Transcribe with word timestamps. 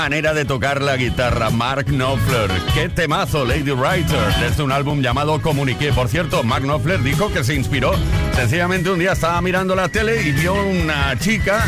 manera 0.00 0.32
de 0.32 0.46
tocar 0.46 0.80
la 0.80 0.96
guitarra, 0.96 1.50
Mark 1.50 1.84
Knopfler. 1.84 2.50
Qué 2.72 2.88
temazo, 2.88 3.44
Lady 3.44 3.70
Writer, 3.72 4.34
desde 4.40 4.62
un 4.62 4.72
álbum 4.72 5.02
llamado 5.02 5.42
Comuniqué. 5.42 5.92
Por 5.92 6.08
cierto, 6.08 6.42
Mark 6.42 6.64
Knopfler 6.64 7.02
dijo 7.02 7.30
que 7.30 7.44
se 7.44 7.54
inspiró. 7.54 7.92
Sencillamente 8.34 8.88
un 8.88 8.98
día 8.98 9.12
estaba 9.12 9.38
mirando 9.42 9.76
la 9.76 9.90
tele 9.90 10.22
y 10.22 10.32
vio 10.32 10.54
una 10.54 11.18
chica 11.18 11.62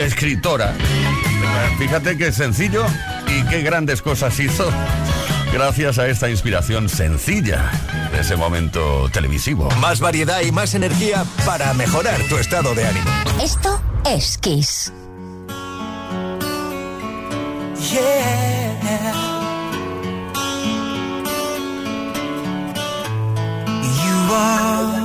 escritora. 0.00 0.74
Fíjate 1.78 2.18
qué 2.18 2.32
sencillo 2.32 2.84
y 3.28 3.44
qué 3.44 3.62
grandes 3.62 4.02
cosas 4.02 4.40
hizo 4.40 4.68
gracias 5.52 6.00
a 6.00 6.08
esta 6.08 6.28
inspiración 6.28 6.88
sencilla 6.88 7.70
de 8.10 8.22
ese 8.22 8.34
momento 8.34 9.08
televisivo. 9.12 9.68
Más 9.80 10.00
variedad 10.00 10.40
y 10.40 10.50
más 10.50 10.74
energía 10.74 11.24
para 11.46 11.72
mejorar 11.74 12.20
tu 12.28 12.38
estado 12.38 12.74
de 12.74 12.86
ánimo. 12.86 13.10
Esto 13.40 13.80
es 14.04 14.36
Kiss. 14.38 14.92
yeah. 17.94 19.12
You 24.04 24.18
are 24.34 24.96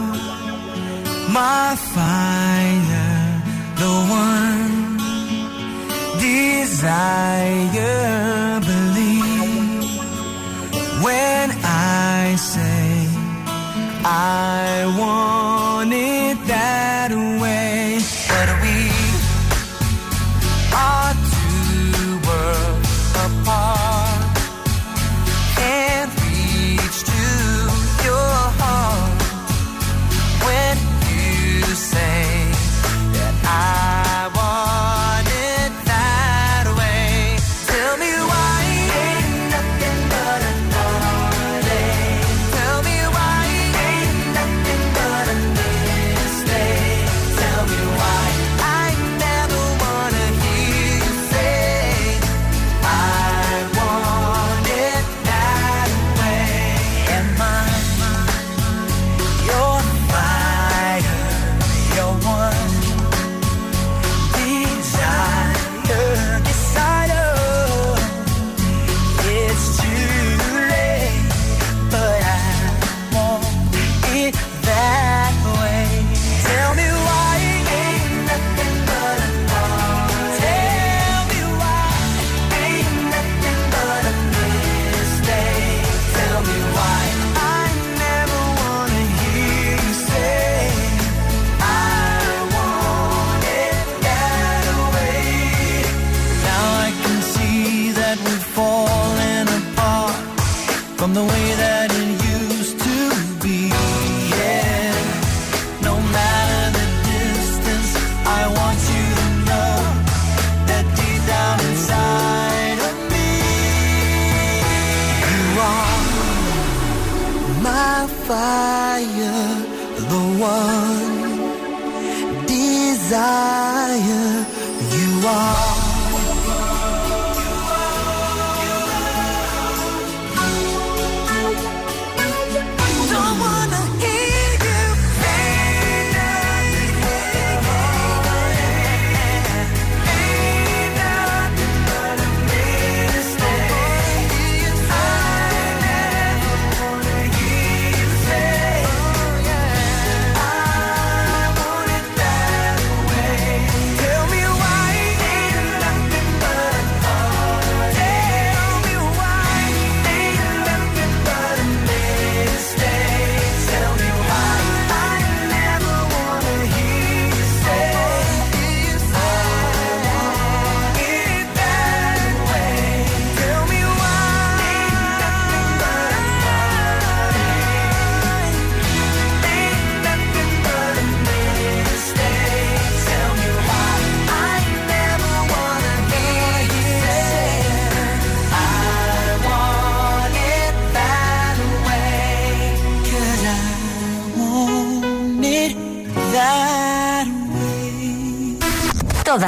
my 1.39 1.75
fire, 1.93 3.41
the 3.81 3.93
one 4.23 4.75
desire. 6.19 7.95
Believe 8.71 9.85
when 11.03 11.47
I 11.63 12.35
say 12.37 13.07
I 14.03 14.95
want. 14.99 15.36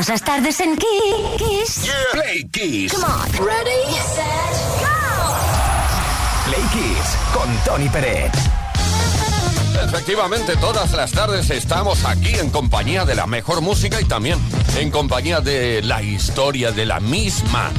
Todas 0.10 0.22
las 0.22 0.28
tardes 0.28 0.60
en 0.62 0.76
Kiss. 0.76 1.92
Play 2.14 2.44
Kiss. 2.52 2.94
Come 2.94 3.06
on. 3.06 3.32
Ready, 3.46 3.94
set, 3.94 4.26
go. 4.82 4.90
Play 6.48 6.64
Kiss 6.74 7.16
con 7.32 7.48
Tony 7.64 7.88
Peret. 7.90 8.32
Efectivamente, 9.84 10.56
todas 10.58 10.94
las 10.94 11.12
tardes 11.12 11.52
estamos 11.52 12.06
aquí 12.06 12.34
en 12.34 12.50
compañía 12.50 13.06
de 13.06 13.14
la 13.14 13.28
mejor 13.28 13.62
música 13.62 14.02
y 14.02 14.06
también 14.06 14.40
en 14.80 14.90
compañía 14.90 15.42
de 15.42 15.84
la 15.84 16.02
historia 16.02 16.72
de 16.72 16.88
la 16.88 17.00
misma. 17.00 17.70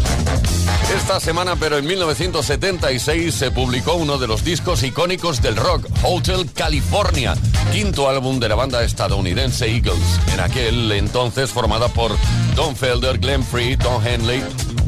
Esta 0.97 1.19
semana, 1.19 1.56
pero 1.56 1.79
en 1.79 1.87
1976, 1.87 3.35
se 3.35 3.50
publicó 3.50 3.94
uno 3.94 4.19
de 4.19 4.29
los 4.29 4.44
discos 4.44 4.85
icónicos 4.85 5.43
del 5.43 5.56
rock, 5.56 5.85
Hotel 6.05 6.49
California, 6.53 7.35
quinto 7.70 8.08
álbum 8.08 8.40
de 8.40 8.49
la 8.49 8.55
banda 8.55 8.82
estadounidense 8.82 9.67
Eagles, 9.67 10.20
en 10.32 10.40
aquel 10.40 10.93
entonces 10.93 11.50
formada 11.50 11.88
por 11.88 12.12
Don 12.56 12.75
Felder, 12.75 13.19
Glenn 13.19 13.44
Free, 13.44 13.76
Don 13.76 14.05
Henley, 14.05 14.43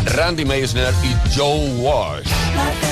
Randy 0.04 0.44
Meisner 0.44 0.92
y 1.02 1.36
Joe 1.36 1.70
Walsh. 1.78 2.91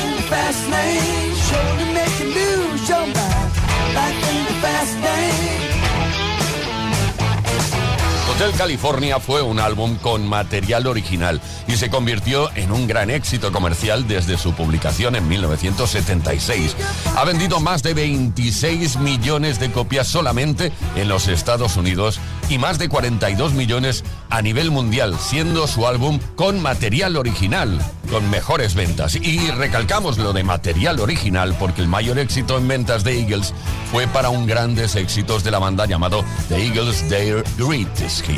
Hotel 8.41 8.57
California 8.57 9.21
fue 9.21 9.43
un 9.43 9.61
álbum 9.61 9.97
con 9.97 10.27
material 10.27 10.87
original 10.87 11.43
y 11.69 11.77
se 11.77 11.91
convirtió 11.91 12.51
en 12.57 12.73
un 12.73 12.87
gran 12.87 13.11
éxito 13.11 13.53
comercial 13.53 14.09
desde 14.09 14.39
su 14.39 14.55
publicación 14.55 15.15
en 15.15 15.29
1976. 15.29 16.75
Ha 17.17 17.25
vendido 17.27 17.61
más 17.61 17.83
de 17.83 17.93
26 17.93 18.97
millones 18.97 19.61
de 19.61 19.71
copias 19.71 20.09
solamente 20.09 20.73
en 20.97 21.09
los 21.09 21.29
Estados 21.29 21.77
Unidos 21.77 22.19
y 22.49 22.57
más 22.57 22.79
de 22.79 22.89
42 22.89 23.53
millones 23.53 24.05
a 24.31 24.41
nivel 24.41 24.71
mundial, 24.71 25.19
siendo 25.21 25.67
su 25.67 25.87
álbum 25.87 26.19
con 26.35 26.63
material 26.63 27.17
original, 27.19 27.79
con 28.11 28.29
mejores 28.31 28.75
ventas. 28.75 29.17
Y 29.17 29.51
recalcamos 29.51 30.17
lo 30.17 30.33
de 30.33 30.45
material 30.45 30.99
original 31.01 31.55
porque 31.59 31.83
el 31.83 31.89
mayor 31.89 32.19
éxito 32.19 32.57
en 32.57 32.69
ventas 32.69 33.05
de 33.05 33.21
Eagles 33.21 33.53
fue 33.93 34.07
para 34.07 34.31
un 34.31 34.47
grandes 34.47 34.97
éxitos 34.97 35.45
de 35.45 35.51
la 35.51 35.59
banda 35.59 35.85
llamado 35.85 36.25
The 36.49 36.67
Eagles 36.67 37.07
Their 37.09 37.45
Greatest 37.59 38.30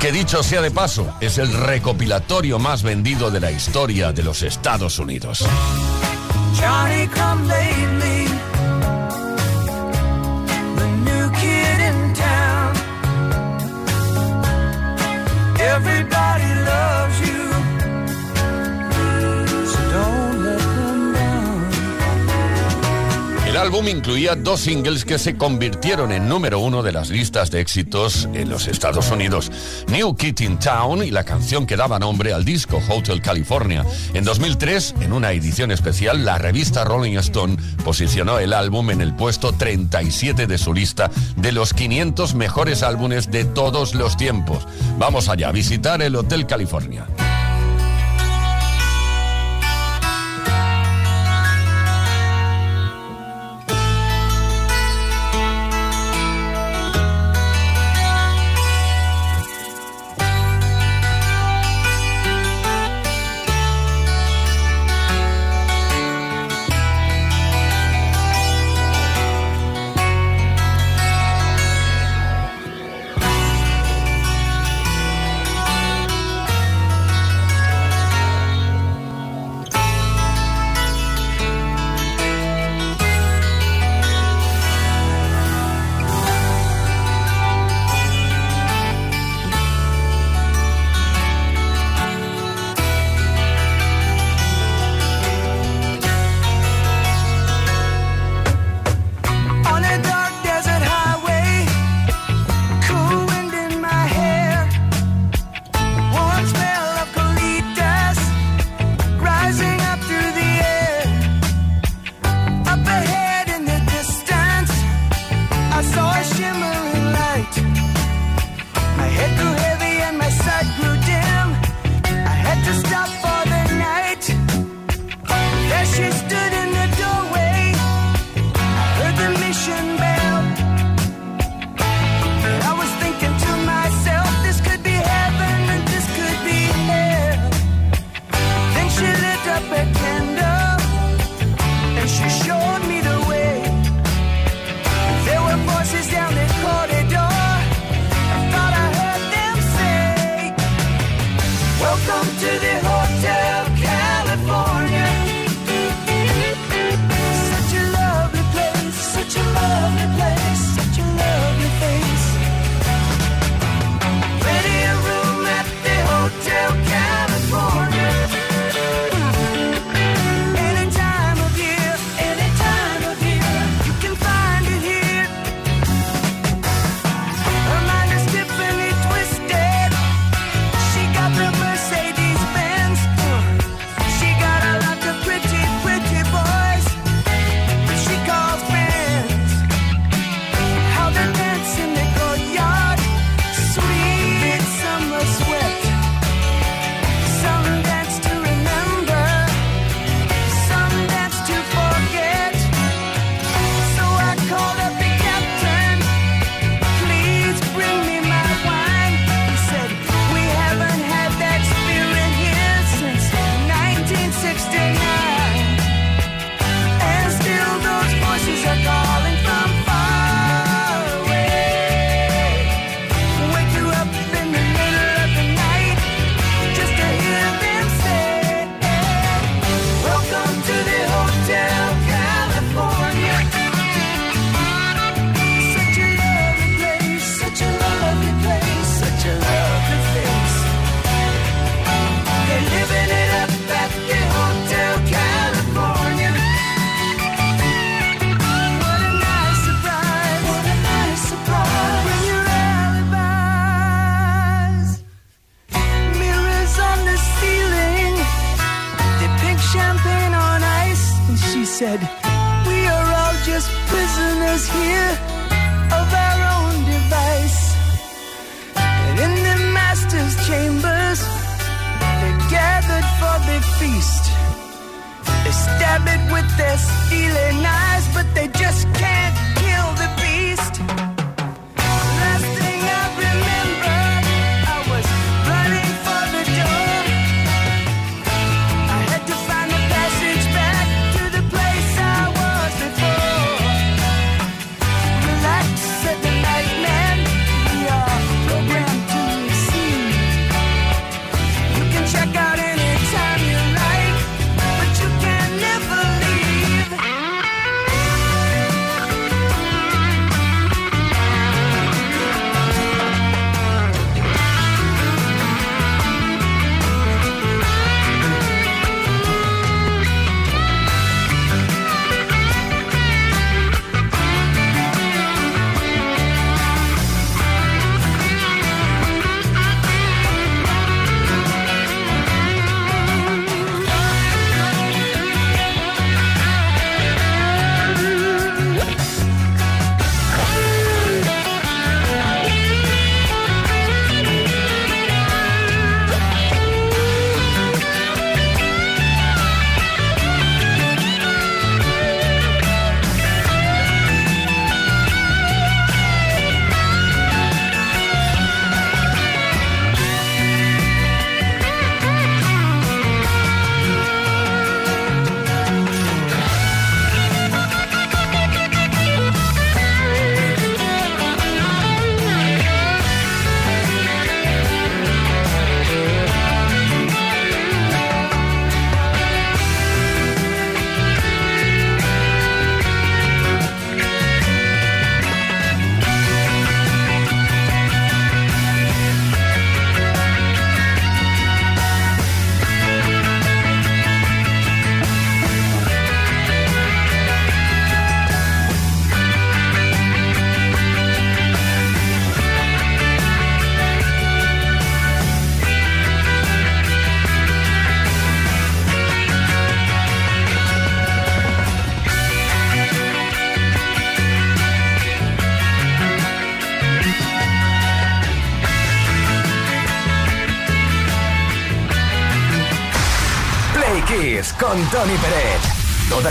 Que 0.00 0.12
dicho 0.12 0.42
sea 0.42 0.60
de 0.60 0.70
paso, 0.70 1.14
es 1.20 1.38
el 1.38 1.52
recopilatorio 1.52 2.58
más 2.58 2.82
vendido 2.82 3.30
de 3.30 3.40
la 3.40 3.50
historia 3.50 4.12
de 4.12 4.22
los 4.22 4.42
Estados 4.42 4.98
Unidos. 4.98 5.44
El 23.56 23.62
álbum 23.62 23.88
incluía 23.88 24.34
dos 24.34 24.60
singles 24.60 25.06
que 25.06 25.18
se 25.18 25.34
convirtieron 25.34 26.12
en 26.12 26.28
número 26.28 26.58
uno 26.58 26.82
de 26.82 26.92
las 26.92 27.08
listas 27.08 27.50
de 27.50 27.62
éxitos 27.62 28.28
en 28.34 28.50
los 28.50 28.68
Estados 28.68 29.10
Unidos. 29.10 29.50
New 29.88 30.14
Kid 30.14 30.40
in 30.40 30.58
Town 30.58 31.02
y 31.02 31.10
la 31.10 31.24
canción 31.24 31.64
que 31.64 31.74
daba 31.74 31.98
nombre 31.98 32.34
al 32.34 32.44
disco 32.44 32.82
Hotel 32.90 33.22
California. 33.22 33.82
En 34.12 34.24
2003, 34.24 34.96
en 35.00 35.14
una 35.14 35.32
edición 35.32 35.70
especial, 35.70 36.26
la 36.26 36.36
revista 36.36 36.84
Rolling 36.84 37.16
Stone 37.16 37.56
posicionó 37.82 38.38
el 38.38 38.52
álbum 38.52 38.90
en 38.90 39.00
el 39.00 39.14
puesto 39.14 39.54
37 39.54 40.46
de 40.46 40.58
su 40.58 40.74
lista 40.74 41.10
de 41.36 41.52
los 41.52 41.72
500 41.72 42.34
mejores 42.34 42.82
álbumes 42.82 43.30
de 43.30 43.46
todos 43.46 43.94
los 43.94 44.18
tiempos. 44.18 44.68
Vamos 44.98 45.30
allá 45.30 45.48
a 45.48 45.52
visitar 45.52 46.02
el 46.02 46.14
Hotel 46.16 46.46
California. 46.46 47.06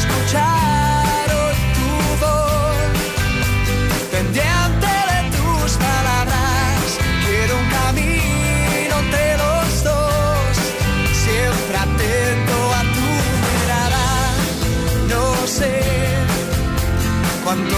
escucharon 0.00 1.52
tu 1.76 1.90
voz, 2.24 2.92
pendiente 4.10 4.90
de 5.10 5.20
tus 5.36 5.70
palabras, 5.88 6.80
quiero 7.24 7.52
un 7.62 7.68
camino 7.78 8.94
entre 9.04 9.26
los 9.42 9.84
dos, 9.84 10.52
siempre 11.24 11.76
atento 11.86 12.56
a 12.78 12.82
tu 12.96 13.08
mirada, 13.44 14.06
no 15.12 15.24
sé 15.46 15.74
cuánto 17.44 17.76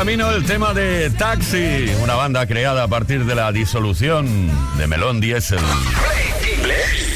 camino 0.00 0.30
el 0.30 0.46
tema 0.46 0.72
de 0.72 1.10
Taxi, 1.10 1.92
una 2.02 2.14
banda 2.14 2.46
creada 2.46 2.84
a 2.84 2.88
partir 2.88 3.26
de 3.26 3.34
la 3.34 3.52
disolución 3.52 4.50
de 4.78 4.86
Melón 4.86 5.20
Diesel. 5.20 5.60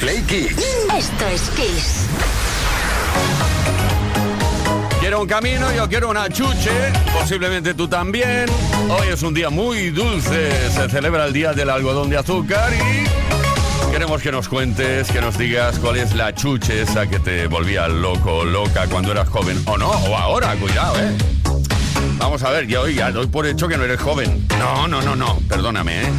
Play, 0.00 0.22
Kiss. 0.28 0.54
Esto 0.94 1.26
es 1.32 1.40
Kiss. 1.56 2.06
Quiero 5.00 5.22
un 5.22 5.26
camino, 5.26 5.72
yo 5.72 5.88
quiero 5.88 6.10
una 6.10 6.28
chuche, 6.28 6.92
posiblemente 7.18 7.72
tú 7.72 7.88
también. 7.88 8.44
Hoy 8.90 9.08
es 9.10 9.22
un 9.22 9.32
día 9.32 9.48
muy 9.48 9.88
dulce, 9.88 10.50
se 10.70 10.90
celebra 10.90 11.24
el 11.24 11.32
Día 11.32 11.54
del 11.54 11.70
Algodón 11.70 12.10
de 12.10 12.18
Azúcar 12.18 12.70
y 12.74 13.90
queremos 13.92 14.20
que 14.20 14.30
nos 14.30 14.46
cuentes, 14.46 15.10
que 15.10 15.22
nos 15.22 15.38
digas 15.38 15.78
cuál 15.78 15.96
es 15.96 16.14
la 16.14 16.34
chuche 16.34 16.82
esa 16.82 17.06
que 17.06 17.18
te 17.18 17.46
volvía 17.46 17.88
loco 17.88 18.40
o 18.40 18.44
loca 18.44 18.86
cuando 18.88 19.10
eras 19.10 19.30
joven. 19.30 19.62
O 19.64 19.78
no, 19.78 19.88
o 19.88 20.14
ahora, 20.18 20.54
cuidado, 20.56 20.98
¿eh? 20.98 21.43
Vamos 22.18 22.42
a 22.42 22.50
ver, 22.50 22.66
yo 22.66 22.88
ya 22.88 23.10
doy 23.10 23.26
por 23.26 23.46
hecho 23.46 23.68
que 23.68 23.76
no 23.76 23.84
eres 23.84 24.00
joven. 24.00 24.46
No, 24.58 24.88
no, 24.88 25.02
no, 25.02 25.14
no, 25.16 25.38
perdóname, 25.48 26.02
¿eh? 26.02 26.12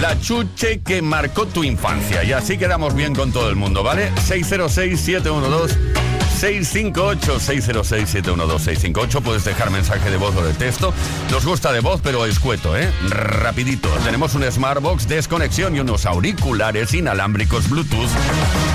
La 0.00 0.18
chuche 0.20 0.80
que 0.80 1.00
marcó 1.02 1.46
tu 1.46 1.64
infancia. 1.64 2.24
Y 2.24 2.32
así 2.32 2.58
quedamos 2.58 2.94
bien 2.94 3.14
con 3.14 3.32
todo 3.32 3.48
el 3.48 3.56
mundo, 3.56 3.82
¿vale? 3.82 4.12
606-712. 4.16 5.94
658 6.34 7.40
606 7.40 8.08
712 8.10 8.64
658 8.64 9.20
Puedes 9.22 9.44
dejar 9.44 9.70
mensaje 9.70 10.10
de 10.10 10.16
voz 10.16 10.34
o 10.36 10.44
de 10.44 10.52
texto 10.52 10.92
Nos 11.30 11.46
gusta 11.46 11.72
de 11.72 11.80
voz 11.80 12.00
pero 12.02 12.26
escueto, 12.26 12.76
¿eh? 12.76 12.92
Rapidito 13.08 13.88
Tenemos 14.04 14.34
un 14.34 14.42
Smartbox 14.42 15.06
desconexión 15.06 15.76
y 15.76 15.80
unos 15.80 16.06
auriculares 16.06 16.92
inalámbricos 16.92 17.70
Bluetooth 17.70 18.10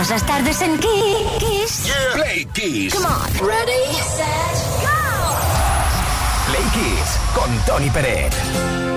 todas 0.00 0.10
las 0.10 0.26
tardes 0.26 0.62
en 0.62 0.78
Kiss. 0.78 1.84
Yeah. 1.84 1.94
Play 2.14 2.46
Kiss. 2.54 2.94
Come 2.94 3.06
on. 3.06 3.46
Ready, 3.46 3.92
set, 4.16 4.26
go. 4.80 4.88
Play 6.48 6.64
Kiss 6.72 7.18
con 7.34 7.50
Tony 7.66 7.90
Pérez. 7.90 8.34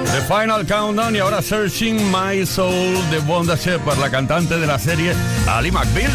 The 0.06 0.22
Final 0.22 0.66
Countdown 0.66 1.14
y 1.14 1.20
ahora 1.20 1.42
Searching 1.42 2.10
My 2.10 2.46
Soul 2.46 2.96
de 3.12 3.20
Wanda 3.28 3.58
Shepard, 3.58 3.98
la 4.00 4.10
cantante 4.10 4.58
de 4.58 4.66
la 4.66 4.80
serie 4.80 5.14
Ali 5.48 5.72
McBeal. 5.72 6.12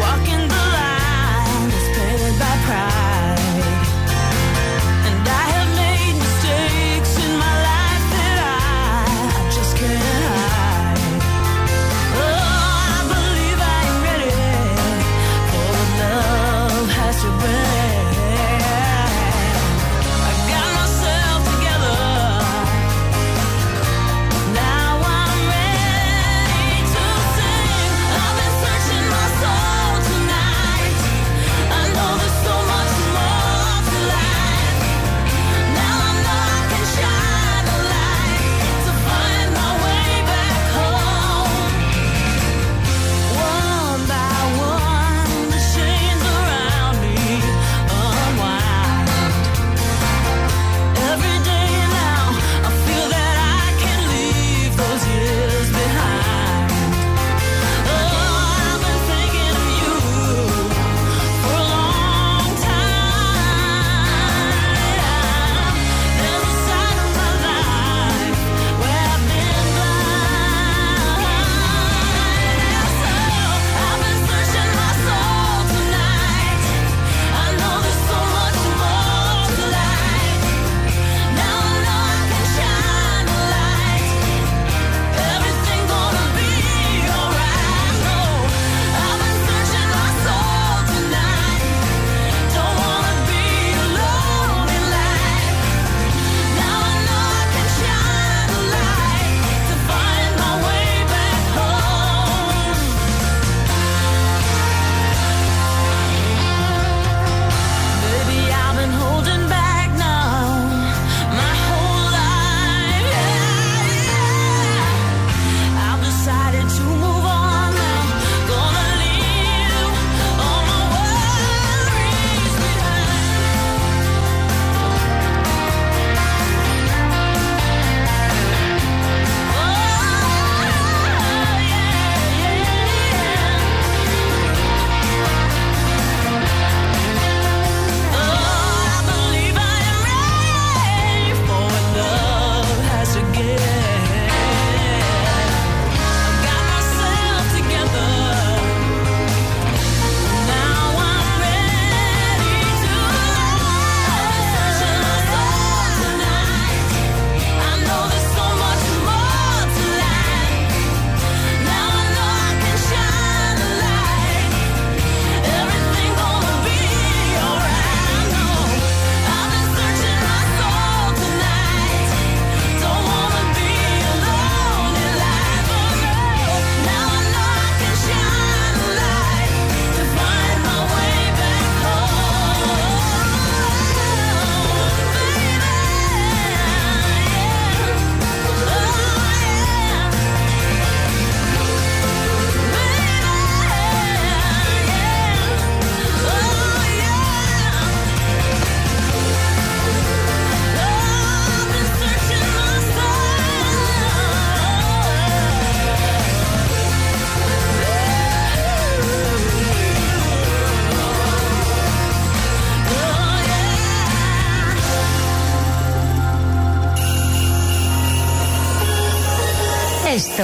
Walking 0.00 0.48
the 0.48 0.54
line, 0.54 2.38
by 2.38 2.56
pride. 2.66 3.13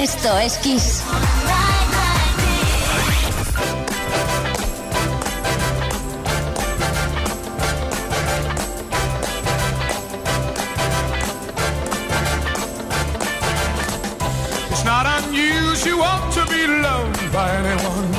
Esto 0.00 0.38
es 0.38 0.56
Kiss. 0.58 1.02
It's 14.70 14.84
not 14.84 15.04
unusual 15.24 16.06
to 16.30 16.46
be 16.48 16.66
loved 16.68 17.32
by 17.32 17.50
anyone. 17.50 18.17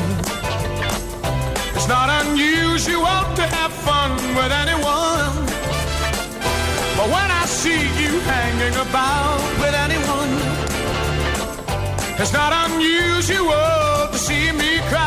It's 12.29 12.37
not 12.37 12.53
unusual 12.69 14.07
to 14.11 14.17
see 14.19 14.51
me 14.51 14.77
cry 14.91 15.01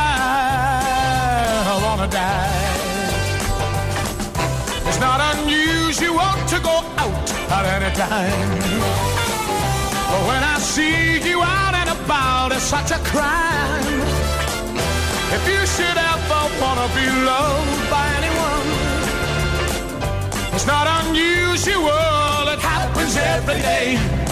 I 1.72 1.78
wanna 1.84 2.08
die. 2.08 2.66
It's 4.88 4.98
not 4.98 5.20
unusual 5.36 6.32
to 6.52 6.58
go 6.68 6.82
out 6.98 7.28
at 7.56 7.64
any 7.76 7.94
time. 7.94 8.58
But 10.10 10.22
when 10.30 10.42
I 10.42 10.58
see 10.58 11.22
you 11.30 11.40
out 11.40 11.74
and 11.80 11.90
about, 11.96 12.50
it's 12.50 12.64
such 12.64 12.90
a 12.90 12.98
crime. 13.12 14.02
If 15.36 15.42
you 15.46 15.62
should 15.74 15.98
ever 16.12 16.42
wanna 16.60 16.88
be 16.98 17.06
loved 17.30 17.82
by 17.88 18.04
anyone, 18.18 18.68
it's 20.54 20.66
not 20.66 20.86
unusual. 21.04 22.48
It 22.54 22.58
happens 22.58 23.16
every 23.16 23.60
day. 23.62 24.31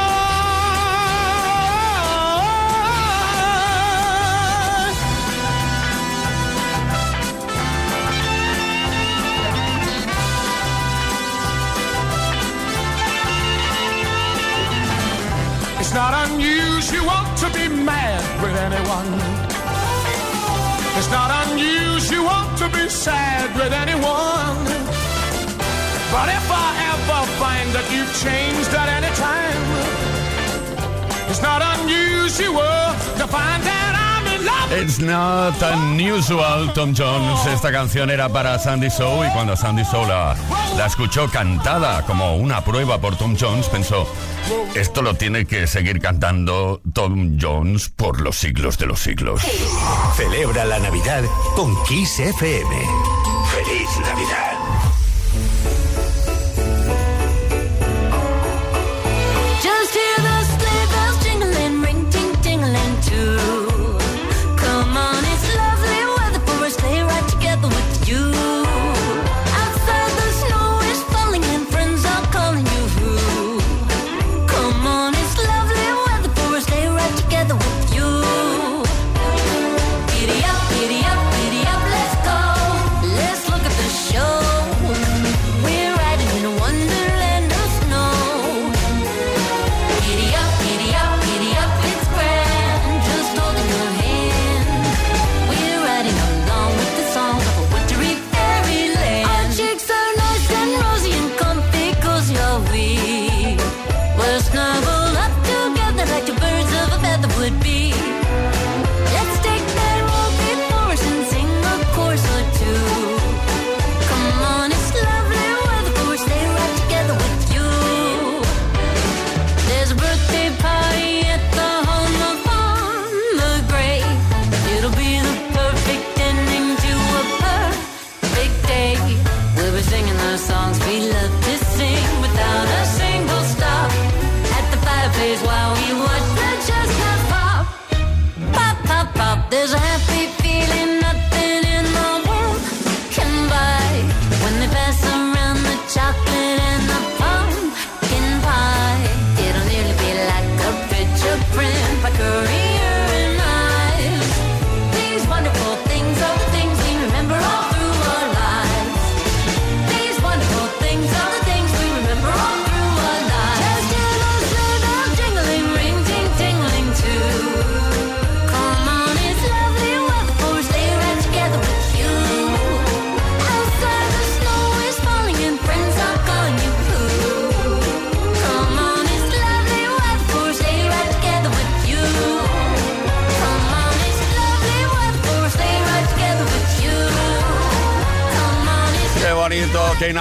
It's 15.91 15.99
not 15.99 16.29
unusual 16.29 17.21
to 17.41 17.47
be 17.51 17.67
mad 17.67 18.23
with 18.41 18.55
anyone. 18.55 19.11
It's 20.95 21.11
not 21.11 21.29
unusual 21.49 22.47
to 22.59 22.69
be 22.71 22.87
sad 22.87 23.53
with 23.59 23.73
anyone. 23.73 24.55
But 26.15 26.29
if 26.31 26.47
I 26.47 26.69
ever 26.95 27.21
find 27.43 27.67
that 27.75 27.83
you've 27.91 28.13
changed 28.23 28.71
at 28.71 28.87
any 28.87 29.11
time, 29.19 29.63
it's 31.29 31.41
not 31.41 31.61
unusual 31.75 32.55
to 33.19 33.27
find 33.27 33.61
that 33.67 33.93
I'm 33.99 34.39
in 34.39 34.45
love. 34.45 34.71
It's 34.71 34.99
not 34.99 35.61
unusual, 35.61 36.71
Tom 36.73 36.93
Jones. 36.93 37.45
Esta 37.47 37.69
canción 37.69 38.09
era 38.09 38.29
para 38.29 38.57
Sandy 38.59 38.89
Shaw 38.89 39.25
y 39.25 39.29
cuando 39.33 39.57
Sandy 39.57 39.83
Shaw 39.83 40.07
la, 40.07 40.35
la 40.77 40.85
escuchó 40.85 41.29
cantada 41.29 42.05
como 42.05 42.35
una 42.35 42.63
prueba 42.63 42.99
por 42.99 43.17
Tom 43.17 43.35
Jones, 43.39 43.67
pensó, 43.67 44.07
esto 44.75 45.01
lo 45.01 45.15
tiene 45.15 45.45
que 45.45 45.67
seguir 45.67 45.99
cantando 45.99 46.81
Tom 46.93 47.37
Jones 47.39 47.89
por 47.89 48.21
los 48.21 48.37
siglos 48.37 48.77
de 48.77 48.85
los 48.87 48.99
siglos. 48.99 49.41
Celebra 50.15 50.65
la 50.65 50.79
Navidad 50.79 51.23
con 51.55 51.75
Kiss 51.83 52.19
FM. 52.19 52.75
¡Feliz 53.53 53.89
Navidad! 53.99 54.50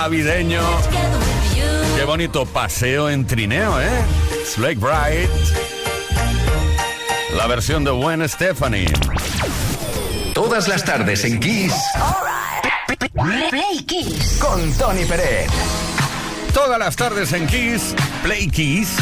Navideño. 0.01 0.62
Qué 1.94 2.05
bonito 2.05 2.46
paseo 2.46 3.11
en 3.11 3.26
trineo, 3.26 3.78
¿eh? 3.78 3.90
Slake 4.46 4.80
Bright. 4.80 5.28
La 7.36 7.46
versión 7.46 7.84
de 7.84 7.90
Gwen 7.90 8.26
Stephanie. 8.26 8.90
Todas 10.32 10.68
las 10.68 10.84
tardes 10.84 11.22
en 11.24 11.38
Kiss 11.38 11.74
Play 13.51 13.82
Kiss. 13.84 14.38
con 14.40 14.72
Tony 14.78 15.05
Pérez. 15.05 15.51
Todas 16.55 16.78
las 16.78 16.96
tardes 16.96 17.34
en 17.34 17.46
Kiss, 17.46 17.94
Play 18.22 18.48
Kiss, 18.48 18.96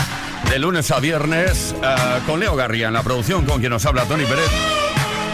de 0.50 0.58
lunes 0.58 0.90
a 0.90 0.98
viernes, 0.98 1.76
eh, 1.80 1.96
con 2.26 2.40
Leo 2.40 2.56
Garría 2.56 2.88
en 2.88 2.94
la 2.94 3.04
producción, 3.04 3.44
con 3.46 3.60
quien 3.60 3.70
nos 3.70 3.86
habla 3.86 4.04
Tony 4.04 4.24
Pérez, 4.24 4.50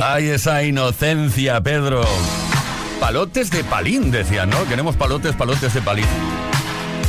Ay, 0.00 0.30
esa 0.30 0.64
inocencia, 0.64 1.60
Pedro. 1.60 2.02
Palotes 2.98 3.50
de 3.50 3.62
palín, 3.62 4.10
decían, 4.10 4.50
¿no? 4.50 4.64
Queremos 4.66 4.96
palotes, 4.96 5.36
palotes 5.36 5.72
de 5.72 5.80
palín. 5.80 6.06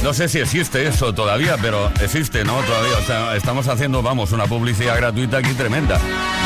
No 0.04 0.14
sé 0.14 0.30
si 0.30 0.40
existe 0.40 0.88
eso 0.88 1.14
todavía, 1.14 1.58
pero 1.62 1.92
existe, 2.02 2.44
¿no? 2.46 2.54
Todavía. 2.62 2.98
O 2.98 3.06
sea, 3.06 3.36
estamos 3.36 3.68
haciendo, 3.68 4.02
vamos, 4.02 4.32
una 4.32 4.46
publicidad 4.46 4.96
gratuita 4.96 5.38
aquí 5.38 5.54
tremenda. 5.54 6.00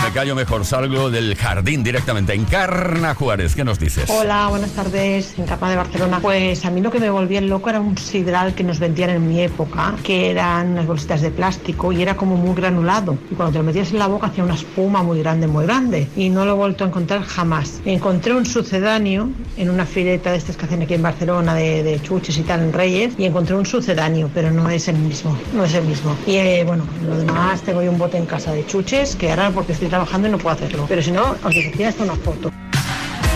Me 0.03 0.11
callo 0.11 0.35
mejor, 0.35 0.65
salgo 0.65 1.09
del 1.09 1.33
jardín 1.37 1.81
directamente. 1.81 2.33
Encarna 2.33 3.15
Juárez, 3.15 3.55
¿qué 3.55 3.63
nos 3.63 3.79
dices? 3.79 4.09
Hola, 4.09 4.47
buenas 4.49 4.71
tardes, 4.71 5.33
en 5.39 5.45
Capa 5.45 5.69
de 5.69 5.77
Barcelona. 5.77 6.19
Pues 6.21 6.65
a 6.65 6.71
mí 6.71 6.81
lo 6.81 6.91
que 6.91 6.99
me 6.99 7.09
volvía 7.09 7.39
loco 7.39 7.69
era 7.69 7.79
un 7.79 7.97
sidral 7.97 8.53
que 8.53 8.65
nos 8.65 8.79
vendían 8.79 9.11
en 9.11 9.25
mi 9.25 9.39
época, 9.39 9.95
que 10.03 10.29
eran 10.29 10.73
unas 10.73 10.87
bolsitas 10.87 11.21
de 11.21 11.31
plástico 11.31 11.93
y 11.93 12.01
era 12.01 12.17
como 12.17 12.35
muy 12.35 12.53
granulado. 12.53 13.17
Y 13.31 13.35
cuando 13.35 13.53
te 13.53 13.59
lo 13.59 13.63
metías 13.63 13.91
en 13.91 13.99
la 13.99 14.07
boca 14.07 14.27
hacía 14.27 14.43
una 14.43 14.55
espuma 14.55 15.03
muy 15.03 15.19
grande, 15.19 15.47
muy 15.47 15.65
grande. 15.65 16.09
Y 16.17 16.29
no 16.29 16.43
lo 16.43 16.51
he 16.51 16.55
vuelto 16.55 16.83
a 16.83 16.87
encontrar 16.87 17.23
jamás. 17.23 17.79
Encontré 17.85 18.33
un 18.33 18.45
sucedáneo 18.45 19.29
en 19.55 19.69
una 19.69 19.85
fileta 19.85 20.31
de 20.31 20.37
estas 20.37 20.57
que 20.57 20.65
hacen 20.65 20.81
aquí 20.81 20.95
en 20.95 21.01
Barcelona 21.01 21.55
de, 21.55 21.81
de 21.81 22.01
chuches 22.01 22.37
y 22.37 22.41
tal 22.41 22.59
en 22.61 22.73
Reyes 22.73 23.13
y 23.17 23.23
encontré 23.23 23.55
un 23.55 23.65
sucedáneo, 23.65 24.29
pero 24.33 24.51
no 24.51 24.69
es 24.69 24.89
el 24.89 24.97
mismo, 24.97 25.37
no 25.53 25.63
es 25.63 25.73
el 25.75 25.85
mismo. 25.85 26.13
Y 26.27 26.35
eh, 26.35 26.65
bueno, 26.67 26.85
lo 27.07 27.17
demás 27.19 27.61
tengo 27.61 27.81
yo 27.81 27.89
un 27.89 27.97
bote 27.97 28.17
en 28.17 28.25
casa 28.25 28.51
de 28.51 28.65
chuches 28.65 29.15
que 29.15 29.29
ahora 29.29 29.49
porque 29.51 29.71
estoy 29.71 29.92
trabajando 29.93 30.27
y 30.27 30.31
no 30.31 30.39
puedo 30.39 30.55
hacerlo. 30.55 30.85
Pero 30.89 31.03
si 31.03 31.11
no, 31.11 31.35
os 31.43 31.53
decía 31.53 31.89
hasta 31.89 32.03
una 32.03 32.15
foto. 32.15 32.51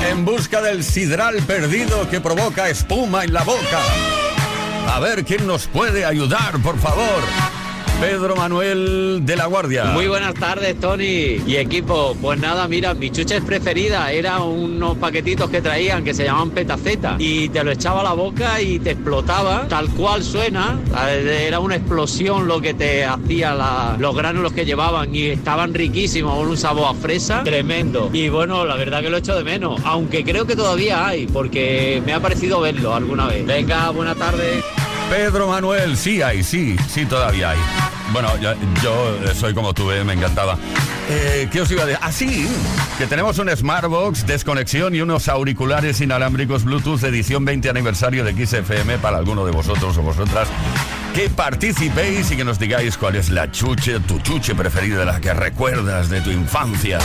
En 0.09 0.25
busca 0.25 0.59
del 0.59 0.83
sidral 0.83 1.35
perdido 1.43 2.09
que 2.09 2.19
provoca 2.19 2.67
espuma 2.67 3.23
en 3.23 3.33
la 3.33 3.43
boca. 3.43 3.79
A 4.87 4.99
ver 4.99 5.23
quién 5.23 5.45
nos 5.45 5.67
puede 5.67 6.03
ayudar, 6.03 6.59
por 6.63 6.79
favor. 6.79 7.21
Pedro 7.99 8.35
Manuel 8.35 9.21
de 9.25 9.35
la 9.35 9.47
Guardia. 9.47 9.85
Muy 9.85 10.07
buenas 10.07 10.35
tardes, 10.35 10.79
Tony 10.79 11.41
y 11.47 11.55
equipo. 11.55 12.15
Pues 12.21 12.39
nada, 12.39 12.67
mira, 12.67 12.93
mi 12.93 13.09
chuches 13.09 13.43
preferida 13.43 14.11
eran 14.11 14.43
unos 14.43 14.97
paquetitos 14.97 15.49
que 15.49 15.63
traían 15.63 16.03
que 16.03 16.13
se 16.13 16.23
llamaban 16.23 16.51
petaceta 16.51 17.15
y 17.17 17.49
te 17.49 17.63
lo 17.63 17.71
echaba 17.71 18.01
a 18.01 18.03
la 18.03 18.13
boca 18.13 18.61
y 18.61 18.77
te 18.77 18.91
explotaba, 18.91 19.67
tal 19.67 19.89
cual 19.89 20.23
suena. 20.23 20.79
Era 21.09 21.59
una 21.59 21.75
explosión 21.75 22.47
lo 22.47 22.61
que 22.61 22.75
te 22.75 23.03
hacía 23.03 23.55
los 23.97 24.15
gránulos 24.15 24.53
que 24.53 24.63
llevaban 24.63 25.13
y 25.15 25.25
estaban 25.25 25.73
riquísimos, 25.73 26.37
con 26.37 26.49
un 26.49 26.57
sabor 26.57 26.89
a 26.89 26.93
fresa 26.93 27.43
tremendo. 27.43 28.11
Y 28.13 28.29
bueno, 28.29 28.63
la 28.65 28.75
verdad 28.75 29.01
que 29.01 29.09
lo 29.09 29.17
echo 29.17 29.35
de 29.35 29.43
menos, 29.43 29.81
aunque 29.83 30.23
creo 30.23 30.45
que 30.45 30.55
todavía 30.55 31.07
hay, 31.07 31.25
porque 31.25 32.01
me 32.05 32.13
ha 32.13 32.19
parecido 32.19 32.61
verlo 32.61 32.93
alguna 32.93 33.25
vez. 33.25 33.43
Venga, 33.43 33.89
buena 33.89 34.13
tarde. 34.13 34.61
Pedro 35.09 35.47
Manuel, 35.47 35.97
sí 35.97 36.21
hay, 36.21 36.43
sí, 36.43 36.75
sí 36.89 37.05
todavía 37.05 37.51
hay. 37.51 37.59
Bueno, 38.11 38.29
yo, 38.83 39.33
soy 39.33 39.53
como 39.53 39.73
tú, 39.73 39.91
eh, 39.91 40.03
me 40.03 40.13
encantaba. 40.13 40.57
Eh, 41.09 41.47
¿Qué 41.51 41.61
os 41.61 41.71
iba 41.71 41.83
a 41.83 41.85
decir? 41.85 41.99
Ah, 42.03 42.11
sí, 42.11 42.47
que 42.97 43.07
tenemos 43.07 43.39
un 43.39 43.49
Smartbox, 43.49 44.25
desconexión 44.25 44.93
y 44.95 45.01
unos 45.01 45.27
auriculares 45.29 46.01
inalámbricos 46.01 46.65
Bluetooth 46.65 47.03
edición 47.03 47.45
20 47.45 47.69
aniversario 47.69 48.23
de 48.23 48.33
XFM 48.45 48.97
para 48.97 49.17
alguno 49.17 49.45
de 49.45 49.51
vosotros 49.51 49.97
o 49.97 50.01
vosotras 50.01 50.49
que 51.17 51.31
participéis 51.31 52.29
y 52.31 52.37
que 52.37 52.43
nos 52.43 52.59
digáis 52.59 52.95
cuál 52.95 53.15
es 53.15 53.29
la 53.29 53.51
chuche, 53.51 53.99
tu 54.01 54.19
chuche 54.19 54.53
preferida, 54.53 55.03
la 55.03 55.19
que 55.19 55.33
recuerdas 55.33 56.09
de 56.09 56.21
tu 56.21 56.29
infancia. 56.29 56.99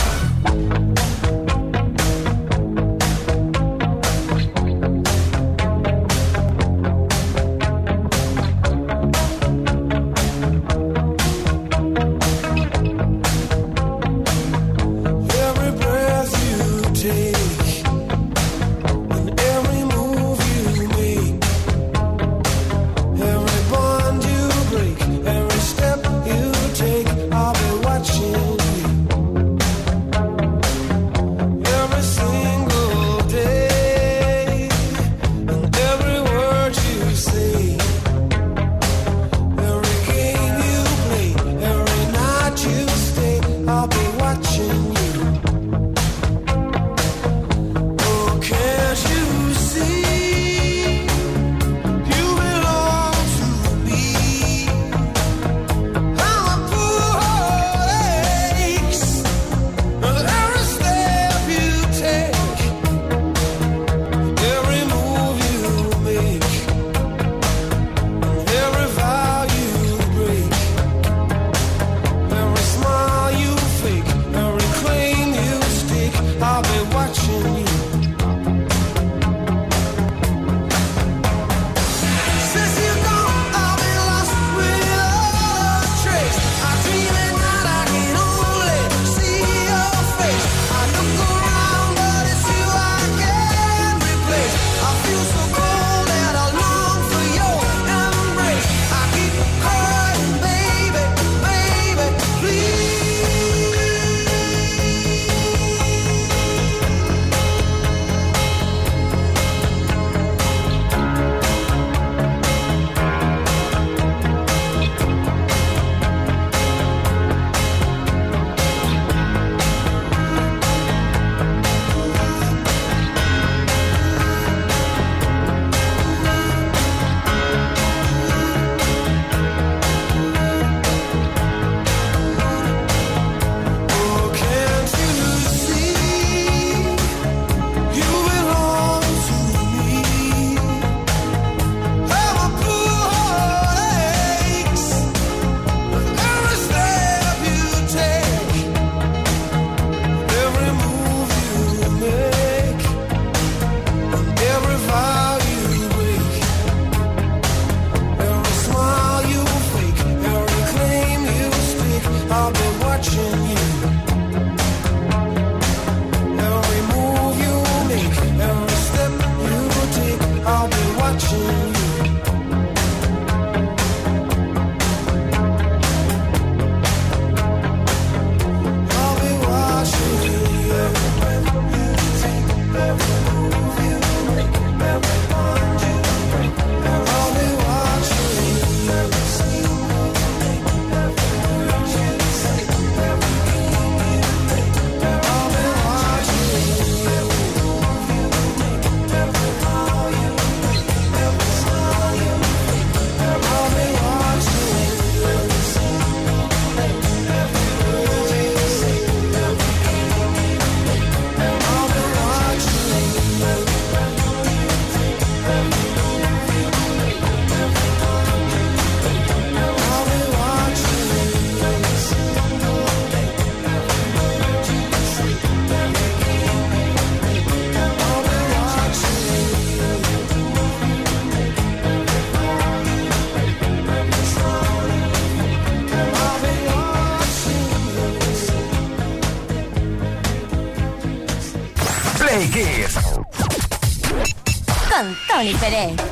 Con 245.63 246.02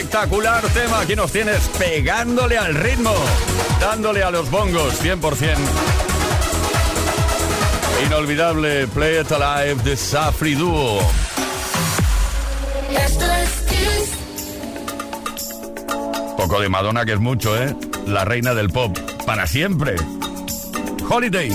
espectacular 0.00 0.62
tema. 0.70 1.00
Aquí 1.00 1.14
nos 1.14 1.30
tienes 1.30 1.60
pegándole 1.78 2.56
al 2.56 2.74
ritmo, 2.74 3.12
dándole 3.80 4.22
a 4.22 4.30
los 4.30 4.50
bongos 4.50 4.94
100%. 5.02 5.56
Inolvidable 8.06 8.86
Play 8.88 9.20
It 9.20 9.30
Alive 9.30 9.82
de 9.82 9.96
Safri 9.96 10.54
Duo. 10.54 11.00
Poco 16.36 16.60
de 16.60 16.68
Madonna, 16.70 17.04
que 17.04 17.12
es 17.12 17.20
mucho, 17.20 17.54
¿eh? 17.62 17.76
La 18.06 18.24
reina 18.24 18.54
del 18.54 18.70
pop. 18.70 18.96
Para 19.26 19.46
siempre. 19.46 19.96
Holiday. 21.08 21.52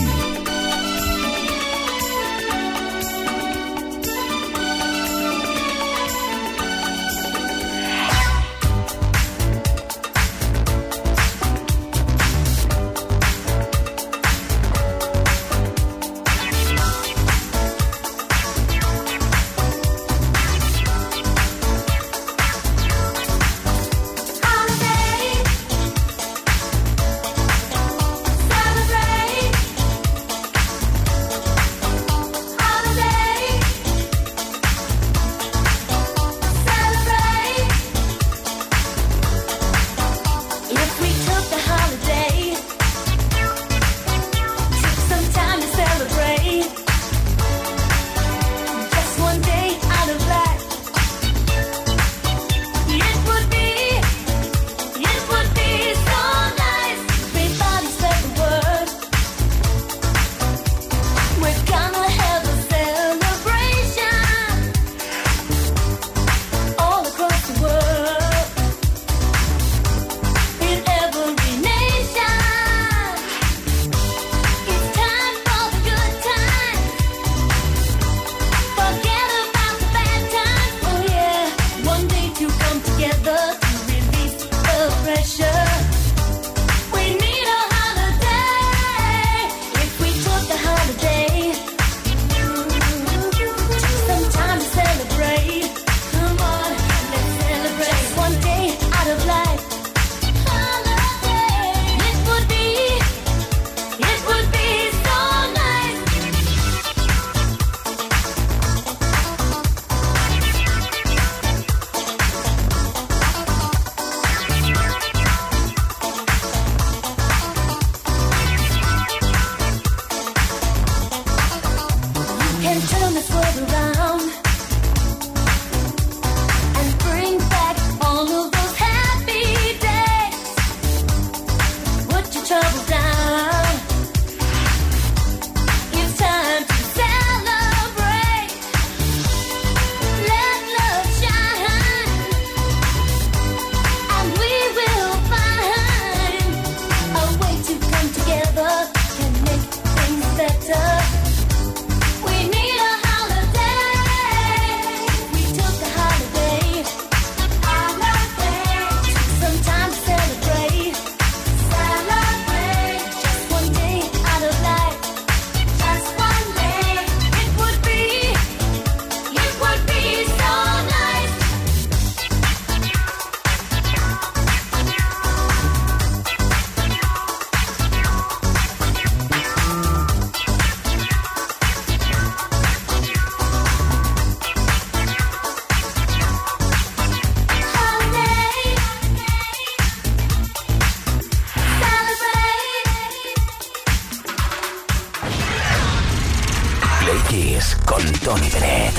Tony 198.35 198.49
Bennett. 198.49 198.94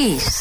Kiss. 0.00 0.39